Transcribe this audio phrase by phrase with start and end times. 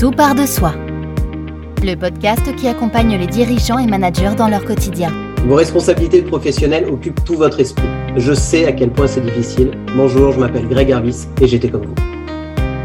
[0.00, 0.72] Tout part de soi.
[1.82, 5.12] Le podcast qui accompagne les dirigeants et managers dans leur quotidien.
[5.44, 7.86] Vos responsabilités professionnelles occupent tout votre esprit.
[8.16, 9.72] Je sais à quel point c'est difficile.
[9.94, 11.94] Bonjour, je m'appelle Greg Harvis et j'étais comme vous.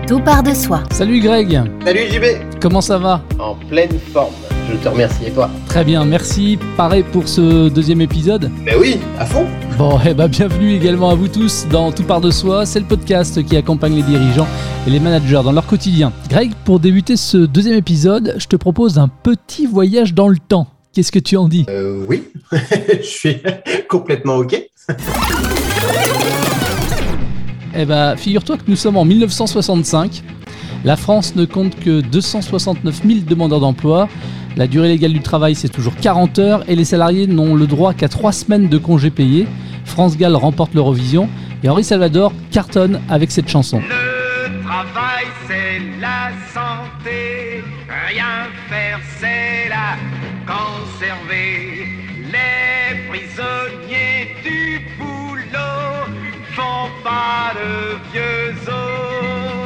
[0.05, 0.83] Tout part de soi.
[0.91, 3.21] Salut Greg, Salut JB comment ça va?
[3.39, 4.33] En pleine forme.
[4.67, 6.57] Je te remercie et toi Très bien, merci.
[6.75, 8.49] Pareil pour ce deuxième épisode.
[8.63, 9.45] Mais oui, à fond
[9.77, 12.65] Bon, eh ben, bienvenue également à vous tous dans Tout part de soi.
[12.65, 14.47] C'est le podcast qui accompagne les dirigeants
[14.87, 16.11] et les managers dans leur quotidien.
[16.29, 20.67] Greg, pour débuter ce deuxième épisode, je te propose un petit voyage dans le temps.
[20.93, 21.65] Qu'est-ce que tu en dis?
[21.70, 23.37] Euh, oui, je suis
[23.87, 24.55] complètement OK.
[27.75, 30.23] Eh ben, figure-toi que nous sommes en 1965.
[30.85, 34.07] La France ne compte que 269 000 demandeurs d'emploi.
[34.57, 37.93] La durée légale du travail, c'est toujours 40 heures et les salariés n'ont le droit
[37.93, 39.47] qu'à 3 semaines de congés payés.
[39.83, 41.29] France Gall remporte l'Eurovision
[41.61, 43.81] et Henri Salvador cartonne avec cette chanson.
[43.81, 47.63] Le travail, c'est la santé.
[48.07, 49.97] Rien faire, c'est la
[50.47, 51.87] conserver.
[52.31, 56.07] Les prisonniers du boulot
[56.55, 59.15] font pas de vieux os.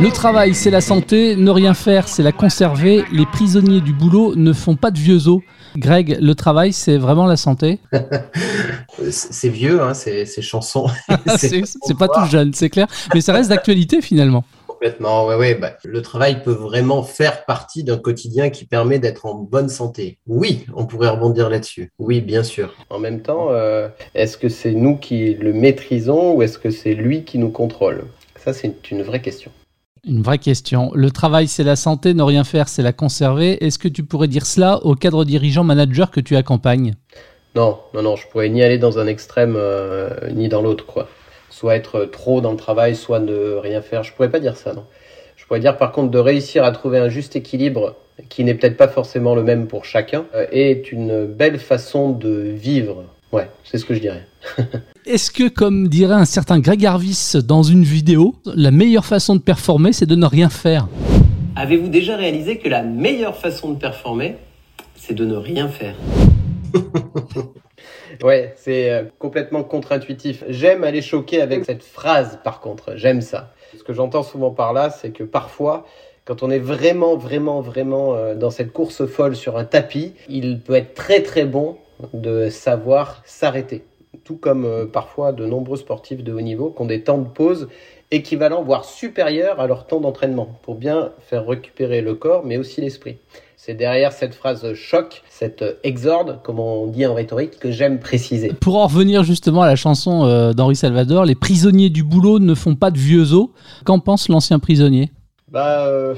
[0.01, 3.03] Le travail, c'est la santé, ne rien faire, c'est la conserver.
[3.11, 5.41] Les prisonniers du boulot ne font pas de vieux os.
[5.75, 7.79] Greg, le travail, c'est vraiment la santé
[9.11, 10.87] C'est vieux, hein, ces, ces chansons.
[11.37, 12.87] C'est c'est pas tout jeune, c'est clair.
[13.13, 14.45] Mais ça reste d'actualité finalement.
[14.67, 15.55] Complètement, ouais, ouais.
[15.55, 20.17] bah, le travail peut vraiment faire partie d'un quotidien qui permet d'être en bonne santé.
[20.27, 21.91] Oui, on pourrait rebondir là-dessus.
[21.99, 22.73] Oui, bien sûr.
[22.89, 26.93] En même temps, euh, est-ce que c'est nous qui le maîtrisons ou est-ce que c'est
[26.93, 28.05] lui qui nous contrôle?
[28.37, 29.51] Ça, c'est une vraie question.
[30.07, 30.91] Une vraie question.
[30.93, 33.63] Le travail, c'est la santé, ne rien faire, c'est la conserver.
[33.63, 36.93] Est-ce que tu pourrais dire cela aux cadres dirigeants managers que tu accompagnes?
[37.55, 41.09] Non, non, non, je pourrais ni aller dans un extrême euh, ni dans l'autre, quoi.
[41.49, 44.03] Soit être trop dans le travail, soit ne rien faire.
[44.03, 44.85] Je pourrais pas dire ça, non.
[45.35, 47.95] Je pourrais dire par contre de réussir à trouver un juste équilibre
[48.29, 52.29] qui n'est peut-être pas forcément le même pour chacun euh, est une belle façon de
[52.29, 53.03] vivre.
[53.31, 54.27] Ouais, c'est ce que je dirais.
[55.05, 59.41] Est-ce que, comme dirait un certain Greg Harvis dans une vidéo, la meilleure façon de
[59.41, 60.87] performer, c'est de ne rien faire?
[61.55, 64.37] Avez-vous déjà réalisé que la meilleure façon de performer,
[64.95, 65.95] c'est de ne rien faire?
[68.23, 70.43] Ouais, c'est euh, complètement contre-intuitif.
[70.49, 72.97] J'aime aller choquer avec cette phrase, par contre.
[72.97, 73.53] J'aime ça.
[73.77, 75.85] Ce que j'entends souvent par là, c'est que parfois,
[76.25, 80.59] quand on est vraiment, vraiment, vraiment euh, dans cette course folle sur un tapis, il
[80.59, 81.77] peut être très, très bon
[82.13, 83.83] de savoir s'arrêter.
[84.23, 87.27] Tout comme euh, parfois de nombreux sportifs de haut niveau qui ont des temps de
[87.27, 87.67] pause
[88.11, 92.81] équivalents, voire supérieurs à leur temps d'entraînement, pour bien faire récupérer le corps, mais aussi
[92.81, 93.17] l'esprit.
[93.55, 98.53] C'est derrière cette phrase choc, cette exorde, comme on dit en rhétorique, que j'aime préciser.
[98.53, 102.55] Pour en revenir justement à la chanson euh, d'Henri Salvador, les prisonniers du boulot ne
[102.55, 103.49] font pas de vieux os.
[103.83, 105.11] Qu'en pense l'ancien prisonnier?
[105.51, 106.13] Bah, euh,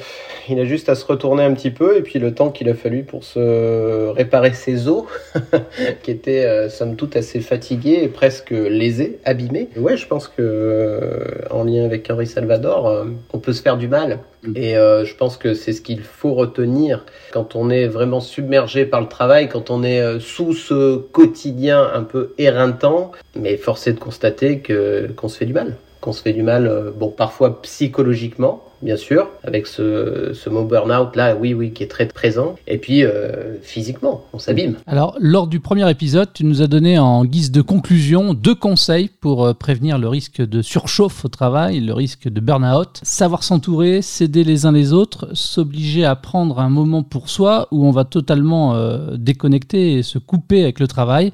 [0.49, 2.73] il a juste à se retourner un petit peu, et puis le temps qu'il a
[2.73, 5.05] fallu pour se réparer ses os,
[6.03, 9.69] qui étaient euh, somme toute assez fatigués et presque lésés, abîmés.
[9.77, 13.77] Ouais, je pense que euh, en lien avec Henri Salvador, euh, on peut se faire
[13.77, 14.19] du mal.
[14.55, 18.85] Et euh, je pense que c'est ce qu'il faut retenir quand on est vraiment submergé
[18.85, 23.87] par le travail, quand on est euh, sous ce quotidien un peu éreintant, mais force
[23.87, 25.77] est de constater que qu'on se fait du mal.
[26.01, 31.15] Qu'on se fait du mal, bon, parfois psychologiquement, bien sûr, avec ce, ce mot burn-out
[31.15, 34.77] là, oui, oui, qui est très présent, et puis euh, physiquement, on s'abîme.
[34.87, 39.09] Alors, lors du premier épisode, tu nous as donné en guise de conclusion deux conseils
[39.21, 42.99] pour euh, prévenir le risque de surchauffe au travail, le risque de burn-out.
[43.03, 47.85] Savoir s'entourer, s'aider les uns les autres, s'obliger à prendre un moment pour soi où
[47.85, 51.31] on va totalement euh, déconnecter et se couper avec le travail.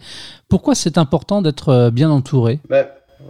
[0.50, 2.60] Pourquoi c'est important d'être bien entouré?
[2.70, 2.88] Bah,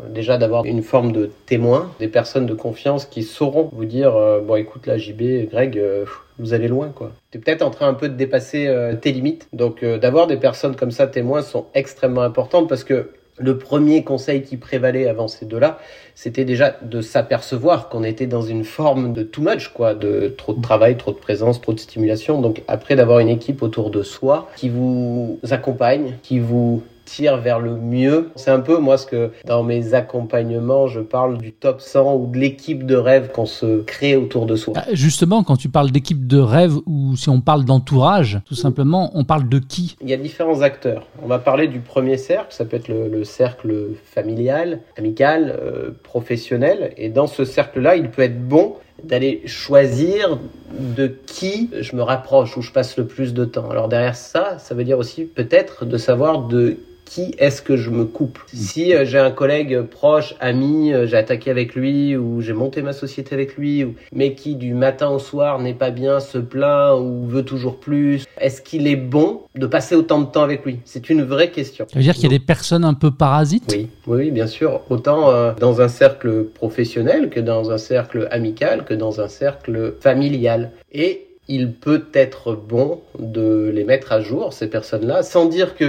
[0.10, 4.42] déjà d'avoir une forme de témoin, des personnes de confiance qui sauront vous dire euh,
[4.42, 6.06] bon écoute là JB, Greg, euh,
[6.40, 7.12] vous allez loin quoi.
[7.32, 9.48] T'es peut-être en train un peu de dépasser euh, tes limites.
[9.54, 14.04] Donc euh, d'avoir des personnes comme ça témoins sont extrêmement importantes parce que le premier
[14.04, 15.78] conseil qui prévalait avant ces deux-là,
[16.16, 20.54] c'était déjà de s'apercevoir qu'on était dans une forme de too much, quoi, de trop
[20.54, 22.42] de travail, trop de présence, trop de stimulation.
[22.42, 27.60] Donc après d'avoir une équipe autour de soi qui vous accompagne, qui vous tire vers
[27.60, 28.30] le mieux.
[28.36, 32.28] C'est un peu moi ce que dans mes accompagnements, je parle du top 100 ou
[32.28, 34.74] de l'équipe de rêve qu'on se crée autour de soi.
[34.76, 39.12] Ah, Justement, quand tu parles d'équipe de rêve ou si on parle d'entourage, tout simplement,
[39.14, 39.96] on parle de qui?
[40.02, 41.08] Il y a différents acteurs.
[41.24, 45.92] On va parler du premier cercle, ça peut être le, le cercle familial, amical, euh,
[46.04, 46.94] professionnel.
[46.98, 50.40] Et dans ce cercle-là, il peut être bon d'aller choisir
[50.74, 53.70] de qui je me rapproche, où je passe le plus de temps.
[53.70, 56.78] Alors derrière ça, ça veut dire aussi peut-être de savoir de
[57.08, 61.18] qui est-ce que je me coupe Si euh, j'ai un collègue proche, ami, euh, j'ai
[61.18, 65.10] attaqué avec lui ou j'ai monté ma société avec lui, ou, mais qui du matin
[65.10, 69.42] au soir n'est pas bien, se plaint ou veut toujours plus, est-ce qu'il est bon
[69.56, 70.80] de passer autant de temps avec lui?
[70.86, 71.86] C'est une vraie question.
[71.92, 73.74] Ça veut dire qu'il y a des personnes un peu parasites?
[73.74, 74.82] Oui, oui, bien sûr.
[74.90, 79.96] Autant euh, dans un cercle professionnel que dans un cercle amical que dans un cercle
[80.00, 80.72] familial.
[80.92, 85.86] Et il peut être bon de les mettre à jour, ces personnes-là, sans dire qu'on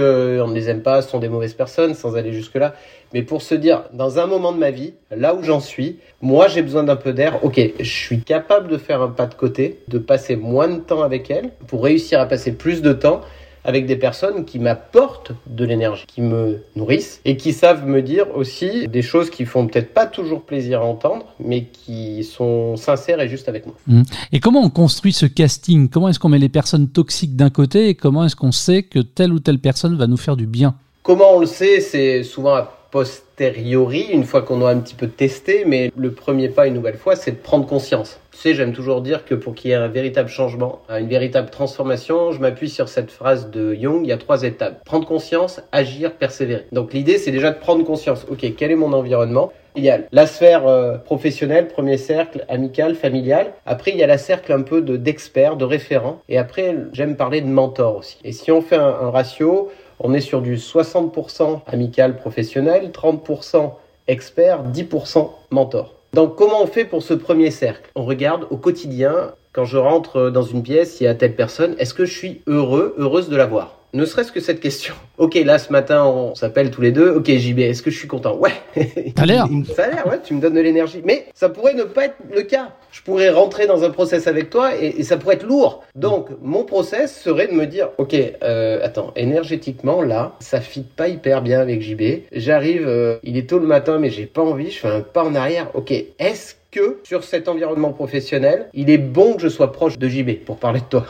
[0.47, 2.75] ne les aime pas, sont des mauvaises personnes, sans aller jusque-là,
[3.13, 6.47] mais pour se dire, dans un moment de ma vie, là où j'en suis, moi
[6.47, 9.79] j'ai besoin d'un peu d'air, ok, je suis capable de faire un pas de côté,
[9.87, 13.21] de passer moins de temps avec elles, pour réussir à passer plus de temps
[13.63, 18.25] avec des personnes qui m'apportent de l'énergie, qui me nourrissent et qui savent me dire
[18.35, 23.19] aussi des choses qui font peut-être pas toujours plaisir à entendre, mais qui sont sincères
[23.19, 23.75] et justes avec moi.
[23.87, 24.03] Mmh.
[24.31, 25.89] Et comment on construit ce casting?
[25.89, 28.99] Comment est-ce qu'on met les personnes toxiques d'un côté et comment est-ce qu'on sait que
[28.99, 30.75] telle ou telle personne va nous faire du bien?
[31.03, 31.81] Comment on le sait?
[31.81, 36.49] C'est souvent a posteriori, une fois qu'on a un petit peu testé, mais le premier
[36.49, 38.19] pas, une nouvelle fois, c'est de prendre conscience.
[38.31, 41.49] Tu sais, j'aime toujours dire que pour qu'il y ait un véritable changement, une véritable
[41.49, 44.83] transformation, je m'appuie sur cette phrase de Jung, il y a trois étapes.
[44.85, 46.65] Prendre conscience, agir, persévérer.
[46.71, 48.25] Donc l'idée, c'est déjà de prendre conscience.
[48.29, 49.51] Ok, quel est mon environnement?
[49.75, 53.53] Il y a la sphère euh, professionnelle, premier cercle, amical, familial.
[53.65, 56.21] Après, il y a la cercle un peu de d'experts, de référents.
[56.27, 58.17] Et après, j'aime parler de mentor aussi.
[58.23, 59.69] Et si on fait un, un ratio,
[59.99, 63.71] on est sur du 60% amical professionnel, 30%
[64.07, 65.95] expert, 10% mentor.
[66.13, 67.89] Donc comment on fait pour ce premier cercle?
[67.95, 71.75] On regarde au quotidien, quand je rentre dans une pièce, il y a telle personne,
[71.79, 73.78] est-ce que je suis heureux, heureuse de la voir?
[73.93, 74.93] Ne serait-ce que cette question.
[75.19, 77.09] Ok, là ce matin on s'appelle tous les deux.
[77.09, 78.37] Ok, JB, est-ce que je suis content?
[78.37, 78.53] Ouais.
[79.15, 79.47] T'as l'air.
[79.75, 80.19] Ça a l'air, ouais.
[80.23, 81.01] Tu me donnes de l'énergie.
[81.03, 82.69] Mais ça pourrait ne pas être le cas.
[82.91, 85.83] Je pourrais rentrer dans un process avec toi et, et ça pourrait être lourd.
[85.93, 91.09] Donc mon process serait de me dire, ok, euh, attends, énergétiquement là, ça fit pas
[91.09, 92.23] hyper bien avec JB.
[92.31, 94.71] J'arrive, euh, il est tôt le matin, mais j'ai pas envie.
[94.71, 95.69] Je fais un pas en arrière.
[95.73, 100.07] Ok, est-ce que sur cet environnement professionnel, il est bon que je sois proche de
[100.07, 101.05] JB, pour parler de toi.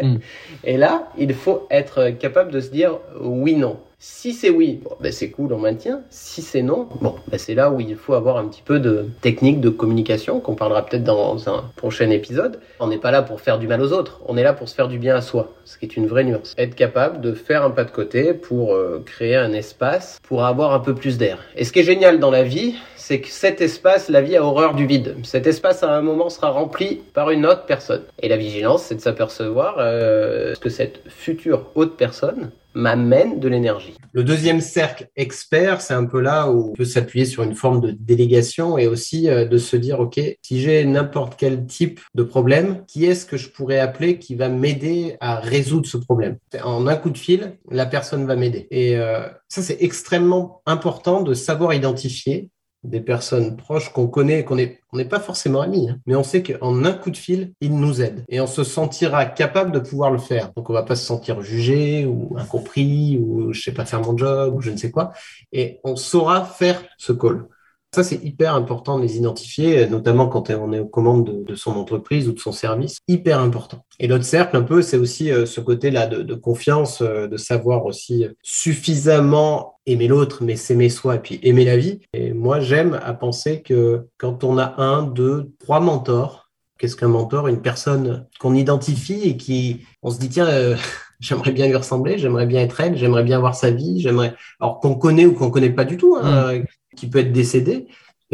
[0.00, 0.16] mm.
[0.64, 3.78] Et là, il faut être capable de se dire oui, non.
[4.04, 6.02] Si c'est oui, bon, ben c'est cool, on maintient.
[6.10, 9.06] Si c'est non, bon, ben c'est là où il faut avoir un petit peu de
[9.20, 12.58] technique de communication qu'on parlera peut-être dans un prochain épisode.
[12.80, 14.74] On n'est pas là pour faire du mal aux autres, on est là pour se
[14.74, 16.52] faire du bien à soi, ce qui est une vraie nuance.
[16.58, 20.74] Être capable de faire un pas de côté pour euh, créer un espace pour avoir
[20.74, 21.38] un peu plus d'air.
[21.54, 24.42] Et ce qui est génial dans la vie, c'est que cet espace, la vie a
[24.44, 25.14] horreur du vide.
[25.22, 28.02] Cet espace, à un moment, sera rempli par une autre personne.
[28.18, 33.94] Et la vigilance, c'est de s'apercevoir euh, que cette future autre personne m'amène de l'énergie.
[34.12, 37.80] Le deuxième cercle expert, c'est un peu là où on peut s'appuyer sur une forme
[37.80, 42.22] de délégation et aussi euh, de se dire, OK, si j'ai n'importe quel type de
[42.22, 46.36] problème, qui est-ce que je pourrais appeler qui va m'aider à résoudre ce problème?
[46.62, 48.68] En un coup de fil, la personne va m'aider.
[48.70, 52.50] Et euh, ça, c'est extrêmement important de savoir identifier
[52.84, 56.22] des personnes proches qu'on connaît, qu'on n'est on n'est pas forcément amis, hein, mais on
[56.22, 59.78] sait qu'en un coup de fil, ils nous aident et on se sentira capable de
[59.78, 60.52] pouvoir le faire.
[60.56, 64.16] Donc on va pas se sentir jugé ou incompris ou je sais pas faire mon
[64.16, 65.12] job ou je ne sais quoi,
[65.52, 67.46] et on saura faire ce call.
[67.94, 71.72] Ça, c'est hyper important de les identifier, notamment quand on est aux commandes de, son
[71.72, 73.00] entreprise ou de son service.
[73.06, 73.84] Hyper important.
[73.98, 77.36] Et l'autre cercle, un peu, c'est aussi euh, ce côté-là de, de, confiance, euh, de
[77.36, 82.00] savoir aussi suffisamment aimer l'autre, mais s'aimer soi et puis aimer la vie.
[82.12, 87.08] Et moi, j'aime à penser que quand on a un, deux, trois mentors, qu'est-ce qu'un
[87.08, 87.48] mentor?
[87.48, 90.76] Une personne qu'on identifie et qui, on se dit, tiens, euh,
[91.20, 94.80] j'aimerais bien lui ressembler, j'aimerais bien être elle, j'aimerais bien voir sa vie, j'aimerais, alors
[94.80, 96.64] qu'on connaît ou qu'on connaît pas du tout, hein, mmh.
[96.96, 97.86] qui peut être décédé,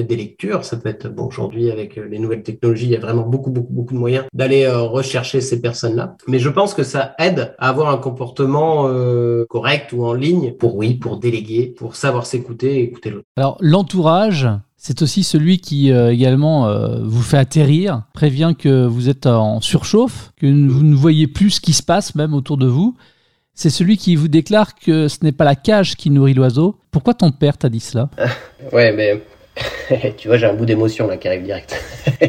[0.05, 3.26] des lectures, ça peut être, bon, aujourd'hui, avec les nouvelles technologies, il y a vraiment
[3.26, 6.17] beaucoup, beaucoup, beaucoup de moyens d'aller euh, rechercher ces personnes-là.
[6.26, 10.52] Mais je pense que ça aide à avoir un comportement euh, correct ou en ligne
[10.52, 13.26] pour, oui, pour déléguer, pour savoir s'écouter et écouter l'autre.
[13.37, 19.09] Alors, l'entourage, c'est aussi celui qui euh, également euh, vous fait atterrir, prévient que vous
[19.09, 22.67] êtes en surchauffe, que vous ne voyez plus ce qui se passe même autour de
[22.67, 22.97] vous
[23.59, 26.78] c'est celui qui vous déclare que ce n'est pas la cage qui nourrit l'oiseau.
[26.93, 28.09] Pourquoi ton père t'a dit cela?
[28.73, 29.21] Ouais, mais
[30.17, 31.75] tu vois, j'ai un bout d'émotion là qui arrive direct.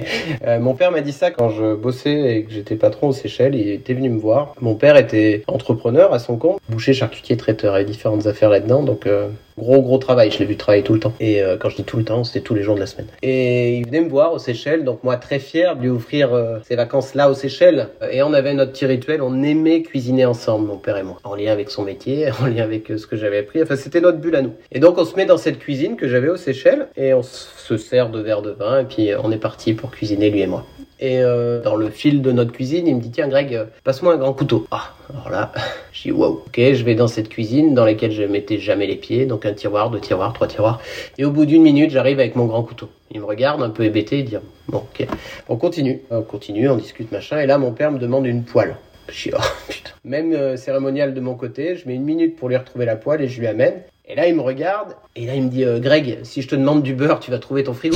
[0.45, 3.55] euh, mon père m'a dit ça quand je bossais et que j'étais patron aux Seychelles.
[3.55, 4.53] Il était venu me voir.
[4.61, 8.83] Mon père était entrepreneur à son compte, boucher, charcutier, traiteur, et différentes affaires là-dedans.
[8.83, 10.31] Donc, euh, Gros, gros travail.
[10.31, 11.13] Je l'ai vu travailler tout le temps.
[11.19, 13.07] Et euh, quand je dis tout le temps, c'était tous les jours de la semaine.
[13.21, 14.85] Et il venait me voir aux Seychelles.
[14.85, 17.89] Donc moi, très fier de lui offrir euh, ses vacances là aux Seychelles.
[18.09, 19.21] Et on avait notre petit rituel.
[19.21, 21.17] On aimait cuisiner ensemble, mon père et moi.
[21.25, 23.61] En lien avec son métier, en lien avec euh, ce que j'avais appris.
[23.61, 24.53] Enfin, c'était notre bulle à nous.
[24.71, 26.87] Et donc, on se met dans cette cuisine que j'avais aux Seychelles.
[26.95, 28.79] Et on se sert de verre de vin.
[28.79, 30.65] Et puis, on est parti pour cuisiner, lui et moi.
[31.01, 34.13] Et euh, dans le fil de notre cuisine, il me dit Tiens, Greg, euh, passe-moi
[34.13, 34.67] un grand couteau.
[34.69, 35.51] Ah, alors là,
[35.93, 38.97] je dis Wow, ok, je vais dans cette cuisine dans laquelle je mettais jamais les
[38.97, 39.25] pieds.
[39.25, 40.81] Donc un tiroir, deux tiroirs, trois tiroirs.
[41.17, 42.89] Et au bout d'une minute, j'arrive avec mon grand couteau.
[43.11, 44.35] Il me regarde un peu hébété et dit
[44.67, 45.07] Bon, ok,
[45.47, 46.01] on continue.
[46.11, 47.39] On continue, on discute, machin.
[47.39, 48.75] Et là, mon père me demande une poêle.
[49.07, 49.91] Je dis Oh putain.
[50.03, 53.21] Même euh, cérémonial de mon côté, je mets une minute pour lui retrouver la poêle
[53.21, 53.75] et je lui amène.
[54.05, 54.95] Et là, il me regarde.
[55.15, 57.63] Et là, il me dit Greg, si je te demande du beurre, tu vas trouver
[57.63, 57.95] ton frigo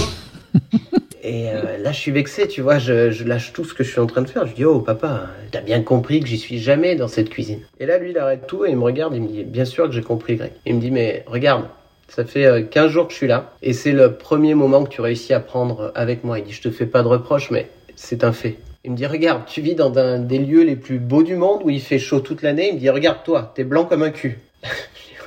[1.23, 3.99] et euh, là, je suis vexé, tu vois, je, lâche tout ce que je suis
[4.01, 4.45] en train de faire.
[4.45, 7.61] Je dis, oh papa, t'as bien compris que j'y suis jamais dans cette cuisine.
[7.79, 9.85] Et là, lui, il arrête tout et il me regarde, il me dit, bien sûr
[9.85, 10.51] que j'ai compris, Greg.
[10.65, 11.65] Il me dit, mais regarde,
[12.09, 14.89] ça fait 15 euh, jours que je suis là et c'est le premier moment que
[14.89, 16.39] tu réussis à prendre avec moi.
[16.39, 18.57] Il dit, je te fais pas de reproches, mais c'est un fait.
[18.83, 21.61] Il me dit, regarde, tu vis dans un des lieux les plus beaux du monde
[21.63, 22.67] où il fait chaud toute l'année.
[22.67, 24.39] Il me dit, regarde toi, t'es blanc comme un cul.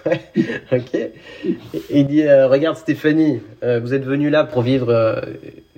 [0.72, 0.94] ok.
[0.94, 1.12] Et
[1.90, 5.20] il dit euh, Regarde Stéphanie, euh, vous êtes venu là pour vivre euh,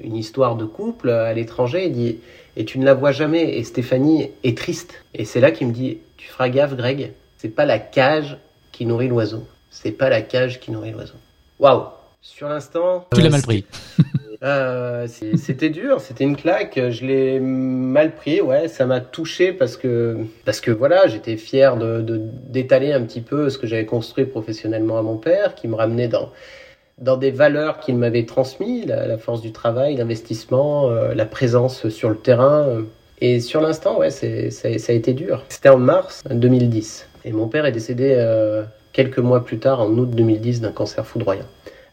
[0.03, 1.87] une histoire de couple à l'étranger.
[1.87, 2.19] Il dit
[2.57, 3.59] Et tu ne la vois jamais.
[3.59, 5.05] Et Stéphanie est triste.
[5.15, 7.13] Et c'est là qu'il me dit Tu feras gaffe, Greg.
[7.39, 8.39] C'est pas la cage
[8.73, 9.47] qui nourrit l'oiseau.
[9.71, 11.15] C'est pas la cage qui nourrit l'oiseau.
[11.59, 11.85] Waouh
[12.21, 13.07] Sur l'instant.
[13.15, 13.65] Tu l'as mal pris.
[14.45, 16.79] Euh, c'était dur, c'était une claque.
[16.91, 21.77] Je l'ai mal pris, ouais, ça m'a touché parce que parce que voilà, j'étais fier
[21.77, 25.75] de d'étaler un petit peu ce que j'avais construit professionnellement à mon père, qui me
[25.75, 26.31] ramenait dans
[26.99, 32.09] dans des valeurs qu'il m'avait transmis, la, force du travail, l'investissement, euh, la présence sur
[32.09, 32.83] le terrain.
[33.21, 35.45] Et sur l'instant, ouais, c'est ça, ça, a été dur.
[35.49, 39.91] C'était en mars 2010 et mon père est décédé euh, quelques mois plus tard, en
[39.91, 41.47] août 2010, d'un cancer foudroyant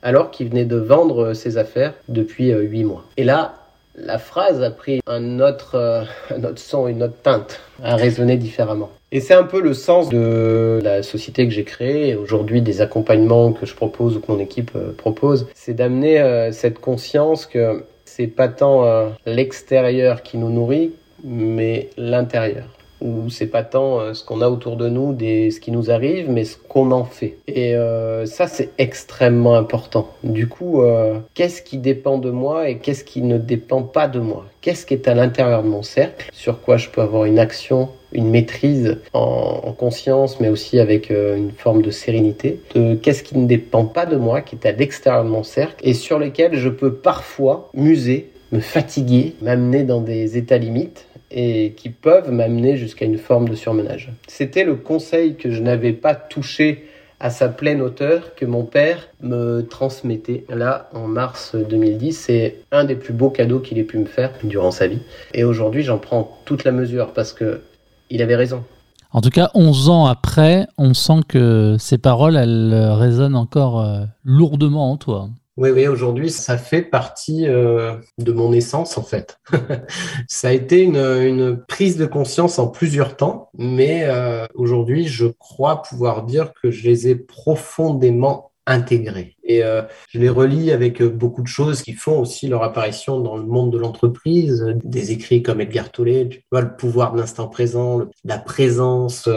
[0.05, 3.03] alors qu'il venait de vendre ses affaires depuis euh, huit mois.
[3.17, 3.55] Et là,
[3.97, 8.37] la phrase a pris un autre, euh, un autre son, une autre teinte, a résonné
[8.37, 8.91] différemment.
[9.11, 13.51] Et c'est un peu le sens de la société que j'ai créée, aujourd'hui des accompagnements
[13.51, 18.27] que je propose ou que mon équipe euh, propose, c'est d'amener cette conscience que c'est
[18.27, 20.91] pas tant l'extérieur qui nous nourrit,
[21.23, 22.65] mais l'intérieur
[23.01, 26.29] où c'est pas tant euh, ce qu'on a autour de nous, ce qui nous arrive,
[26.29, 27.37] mais ce qu'on en fait.
[27.47, 30.09] Et euh, ça, c'est extrêmement important.
[30.23, 34.19] Du coup, euh, qu'est-ce qui dépend de moi et qu'est-ce qui ne dépend pas de
[34.19, 34.45] moi?
[34.61, 37.89] Qu'est-ce qui est à l'intérieur de mon cercle Sur quoi je peux avoir une action
[38.13, 43.37] une maîtrise en, en, conscience, mais aussi avec une forme de sérénité, de qu'est-ce qui
[43.37, 46.55] ne dépend pas de moi, qui est à l'extérieur de mon cercle, et sur lequel
[46.55, 52.77] je peux parfois muser, me fatiguer, m'amener dans des états limites, et qui peuvent m'amener
[52.77, 54.11] jusqu'à une forme de surmenage.
[54.27, 56.85] C'était le conseil que je n'avais pas touché
[57.19, 62.13] à sa pleine hauteur que mon père me transmettait là en mars 2010.
[62.13, 64.99] C'est un des plus beaux cadeaux qu'il ait pu me faire durant sa vie.
[65.33, 67.61] Et aujourd'hui, j'en prends toute la mesure parce que
[68.09, 68.63] il avait raison.
[69.11, 74.03] En tout cas, 11 ans après, on sent que ces paroles, elles résonnent encore euh,
[74.23, 75.29] lourdement en toi.
[75.57, 79.39] Oui, oui, aujourd'hui, ça fait partie euh, de mon essence, en fait.
[80.27, 85.27] ça a été une, une, prise de conscience en plusieurs temps, mais euh, aujourd'hui, je
[85.27, 89.37] crois pouvoir dire que je les ai profondément intégrés.
[89.43, 93.37] Et euh, je les relis avec beaucoup de choses qui font aussi leur apparition dans
[93.37, 97.47] le monde de l'entreprise, des écrits comme Edgar Tolle, tu vois, le pouvoir de l'instant
[97.47, 99.29] présent, la présence,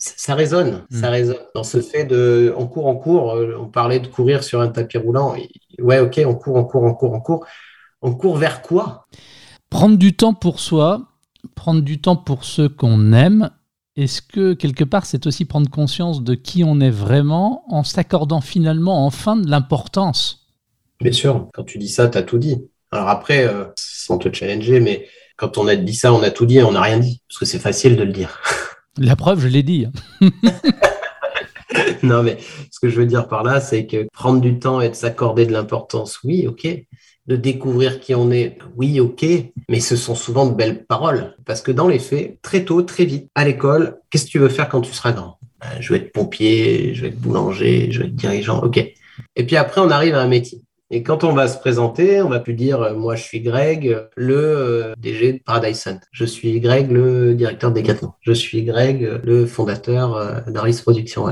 [0.00, 1.12] ça résonne, ça hmm.
[1.12, 3.34] résonne dans ce fait de on court, en court.
[3.34, 5.36] Euh, on parlait de courir sur un tapis roulant.
[5.78, 7.46] Ouais, ok, on court, on court, on court, on court.
[8.00, 9.06] On court vers quoi?
[9.68, 11.02] Prendre du temps pour soi,
[11.54, 13.50] prendre du temps pour ceux qu'on aime.
[13.94, 18.40] Est-ce que quelque part c'est aussi prendre conscience de qui on est vraiment en s'accordant
[18.40, 20.48] finalement enfin de l'importance?
[21.00, 22.56] Bien sûr, quand tu dis ça, tu as tout dit.
[22.90, 26.46] Alors après, euh, sans te challenger, mais quand on a dit ça, on a tout
[26.46, 27.20] dit et on n'a rien dit.
[27.28, 28.40] Parce que c'est facile de le dire.
[28.98, 29.86] La preuve, je l'ai dit.
[32.02, 32.38] non, mais
[32.70, 35.46] ce que je veux dire par là, c'est que prendre du temps et de s'accorder
[35.46, 36.66] de l'importance, oui, ok.
[37.26, 39.24] De découvrir qui on est, oui, ok.
[39.68, 41.36] Mais ce sont souvent de belles paroles.
[41.44, 44.48] Parce que dans les faits, très tôt, très vite, à l'école, qu'est-ce que tu veux
[44.48, 45.38] faire quand tu seras grand?
[45.60, 48.78] Ben, Je vais être pompier, je vais être boulanger, je vais être dirigeant, ok.
[49.36, 50.60] Et puis après, on arrive à un métier.
[50.92, 53.96] Et quand on va se présenter, on va plus dire euh, moi je suis Greg,
[54.16, 56.00] le euh, DG de Paradise Hunt.
[56.10, 58.12] Je suis Greg, le directeur de Decathlon.
[58.20, 61.26] Je suis Greg, le fondateur euh, d'Aris Production.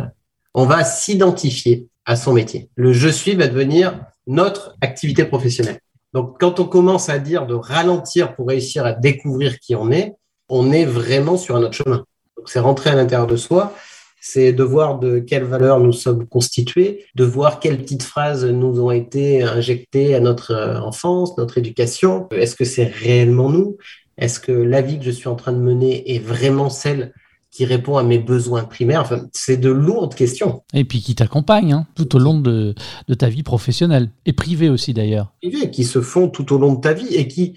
[0.54, 2.70] On va s'identifier à son métier.
[2.76, 3.98] Le je suis va devenir
[4.28, 5.80] notre activité professionnelle.
[6.14, 10.14] Donc quand on commence à dire de ralentir pour réussir à découvrir qui on est,
[10.48, 12.04] on est vraiment sur un autre chemin.
[12.36, 13.74] Donc c'est rentrer à l'intérieur de soi
[14.20, 18.80] c'est de voir de quelles valeurs nous sommes constitués, de voir quelles petites phrases nous
[18.80, 22.28] ont été injectées à notre euh, enfance, notre éducation.
[22.32, 23.76] Est-ce que c'est réellement nous?
[24.16, 27.12] Est-ce que la vie que je suis en train de mener est vraiment celle
[27.50, 29.00] qui répond à mes besoins primaires?
[29.00, 30.62] Enfin, c'est de lourdes questions.
[30.74, 32.74] Et puis qui t'accompagnent hein, tout au long de,
[33.06, 35.32] de ta vie professionnelle et privée aussi d'ailleurs.
[35.72, 37.54] Qui se font tout au long de ta vie et qui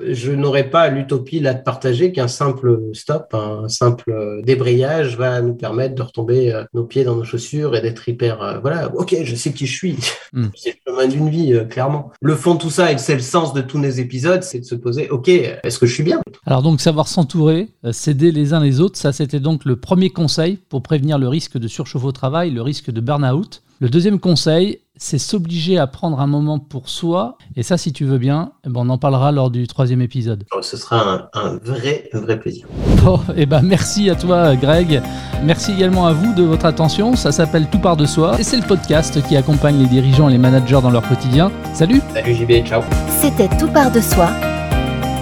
[0.00, 5.54] je n'aurais pas l'utopie là de partager qu'un simple stop, un simple débrayage va nous
[5.54, 9.16] permettre de retomber euh, nos pieds dans nos chaussures et d'être hyper, euh, voilà, ok,
[9.24, 9.96] je sais qui je suis.
[10.32, 10.46] Mm.
[10.54, 12.12] c'est le chemin d'une vie, euh, clairement.
[12.20, 14.64] Le fond de tout ça, et c'est le sens de tous nos épisodes, c'est de
[14.64, 16.20] se poser, ok, est-ce que je suis bien?
[16.46, 20.56] Alors donc savoir s'entourer, s'aider les uns les autres, ça c'était donc le premier conseil
[20.68, 23.60] pour prévenir le risque de surchauffe au travail, le risque de burn-out.
[23.82, 27.38] Le deuxième conseil, c'est s'obliger à prendre un moment pour soi.
[27.56, 30.44] Et ça, si tu veux bien, eh ben, on en parlera lors du troisième épisode.
[30.54, 32.66] Oh, ce sera un, vrai, vrai plaisir.
[33.02, 35.00] Bon, et eh ben merci à toi, Greg.
[35.42, 37.16] Merci également à vous de votre attention.
[37.16, 38.38] Ça s'appelle Tout part de soi.
[38.38, 41.50] Et c'est le podcast qui accompagne les dirigeants et les managers dans leur quotidien.
[41.72, 42.82] Salut Salut JB, ciao
[43.22, 44.28] C'était Tout part de soi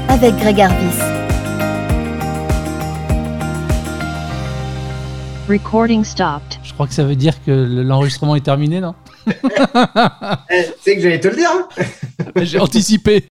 [0.08, 0.98] avec Greg Arvis.
[5.48, 6.57] Recording stopped.
[6.78, 8.94] Je crois que ça veut dire que l'enregistrement est terminé, non
[10.80, 11.50] C'est que j'allais te le dire.
[11.50, 11.85] Hein.
[12.44, 13.25] J'ai anticipé.